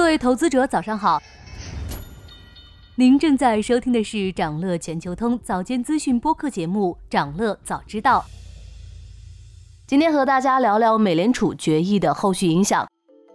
[0.00, 1.22] 各位投资者，早上好。
[2.94, 8.24] 您正在收听的是长乐全球通早间资讯播客节目《长乐早知道》。
[9.86, 12.88] 今天和大家聊聊美联储决议的后续影响。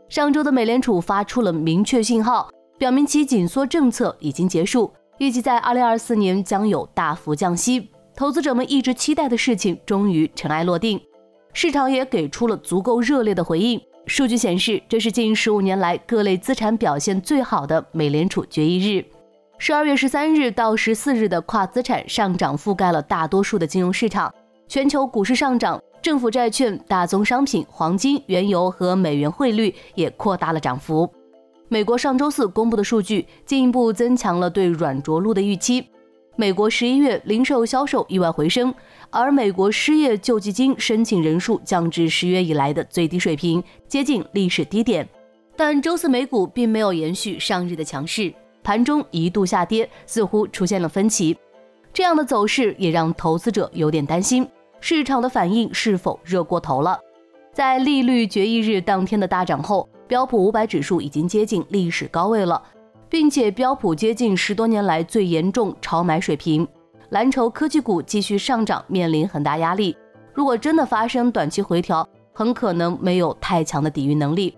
[0.09, 2.49] 上周的美联储发出了明确信号，
[2.79, 7.91] 表明其紧缩政策已经结束，预计在2024年将有大幅降息。
[8.15, 10.99] 投资者们一直期待的事情终于尘埃落定，
[11.53, 13.79] 市场也给出了足够热烈的回应。
[14.07, 19.03] 数据显示，这是近十五年来各类资产表现最好的美联储决议日。
[19.57, 24.31] 十二月十三日到十四日的跨资产上涨覆盖了大多数的金融市场，
[24.67, 31.09] 全球股市上涨，政府债券、大宗商品、黄金、原油和美元汇率也扩大了涨幅。
[31.67, 35.83] 美国上周四公布的数据进一步增强了对软着陆的预期。
[36.37, 38.73] 美国十一月零售销售意外回升，
[39.09, 45.07] 而美国失业救济金申请人数降至十月以来的最低水平，接近历史低点。
[45.55, 51.37] 但周四美股并没有延续上日的强势，盘中一度下跌，似乎出现了分歧。
[51.93, 54.45] 这样的走势也让投资者有点担心，
[54.81, 56.99] 市场的反应是否热过头了？
[57.53, 62.61] 在利率决议日当天的大涨后，标普五百指数已经接近历史高位了。
[63.09, 66.67] 并且标普接近十多年来最严重超买水平，
[67.09, 69.95] 蓝筹科技股继续上涨，面临很大压力。
[70.33, 74.57] 如果真的发生短期回调，很可能没有太强的抵御能力。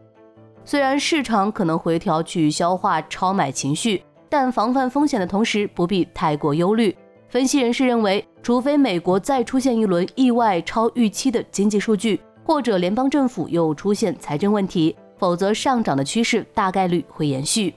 [0.66, 6.95] 虽然市场可能回调去消化超买情绪，但防范风险的同时不必太过忧虑。
[7.30, 17.73] 分析人士认为，除非美国再出现一轮意外超预期的经济数据，或者联邦政府又出现财政问题，否则上涨的趋势大概率会延续。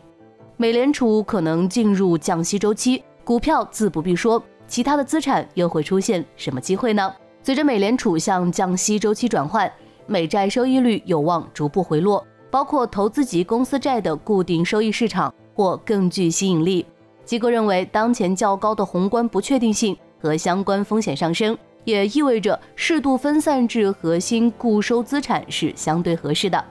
[0.61, 7.11] 美联储可能进入降息周期，股票自不必说，其他的资产又会出现什么机会呢？
[7.43, 9.73] 随着美联储向降息周期转换，
[10.07, 16.85] 美债收益率有望逐步回落，包括投资级公司债的固定收益市场或更具吸引力。
[17.25, 26.63] 机构认为，当前较高的宏观不确定性和相关风险上升，也意味着适度分散至核心固收资产是相对合适的。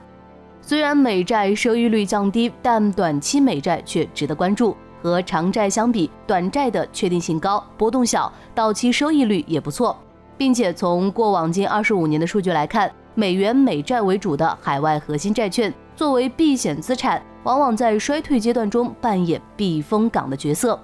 [0.70, 4.76] 虽然美债收益率降低，但短期美债却值得关注。
[5.02, 9.98] 和长债相比，短债的确定性高，波动小，到期收益率也不错。
[10.38, 20.78] 并且从过往近二十五年的数据来看，美元美债为主的海外核心债券作为避险资产，往往在衰退阶段中扮演避风港的角色。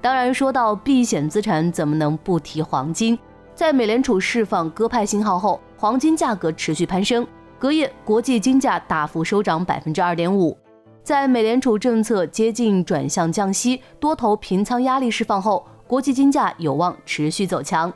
[0.00, 3.18] 当然，说到避险资产，怎么能不提黄金？
[3.54, 7.26] 在美联储释放鸽派信号后，黄金价格持续攀升。
[7.58, 10.56] 隔夜，国际金价大幅收涨百分之二点五。
[11.02, 17.92] 在美联储政策接近转向降息、多头平仓压力释放后，国际金价有望持续走强。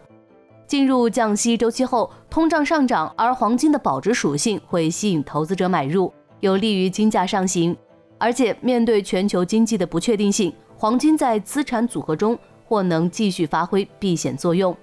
[0.67, 7.77] 进入降息周期后，通胀上涨，而黄金的保值属性会吸引投资者买入，有利于金价上行。
[8.19, 12.37] 而且，面对全球经济的不确定性，黄金在资产组合中
[12.67, 14.77] 或能继续发挥避险作用。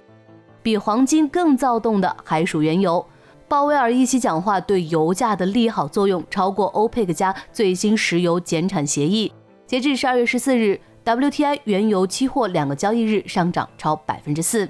[0.62, 3.04] 比黄金更躁动的还属原油。
[3.50, 9.32] 鲍威尔一席讲话对油价的利好作用超过欧佩克加最新石油减产协议。
[9.66, 14.68] 截至十二月十四日，WTI 原油期货两个交易日上涨超百分之四。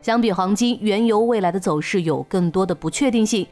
[0.00, 3.44] 相比黄金，原油未来的走势有更多的不确定性。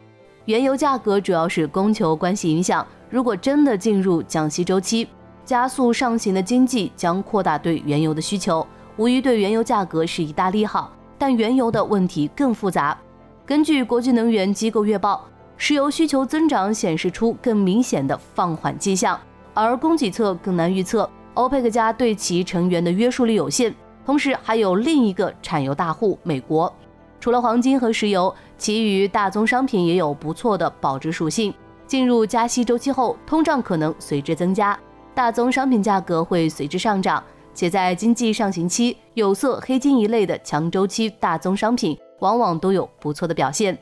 [0.44, 2.86] 原油价格主要是供求关系影响。
[3.10, 5.08] 如果真的进入降息周期，
[5.44, 8.64] 加速上行的经济将扩大对原油的需求，
[8.96, 10.92] 无疑对原油价格是一大利好。
[11.18, 12.96] 但原油的问题更复杂。
[13.44, 15.26] 根据国际能源机构月报，
[15.56, 19.19] 石油需求增长显示出更明显的放缓迹象，
[19.53, 21.08] 而供给侧更难预测。
[21.34, 23.75] 欧佩克加对其成员的约束力有限，
[24.06, 26.72] 同时还有另一个产油大户美国。
[27.19, 31.53] 除了黄金和石油，其余大宗商品也有不错的保值属性。
[31.84, 34.78] 进入加息周期后，通胀可能随之增加，
[35.14, 37.22] 大宗商品价格会随之上涨。
[37.54, 41.98] 且在经济上行期，有色、黑金一类的强周期大宗商品。
[42.22, 43.77] 往往都有不错的表现。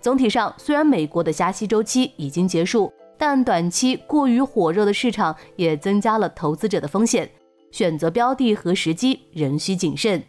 [0.00, 7.30] 总体上，虽然美国的加息周期已经结束，但短期过于火热的市场也增加了投资者的风险。
[7.70, 10.22] 选择标的和时机仍需谨慎。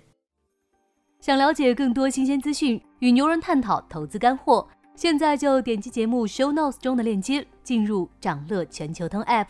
[1.20, 4.66] 想了解更多新鲜资讯，与牛人探讨投资干货，
[4.96, 9.48] 现在就点击节目 show notes 中的链接，进入掌乐全球通 app。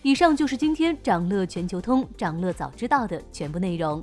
[0.00, 4.02] 以上就是今天掌乐全球通掌乐早知道的全部内容。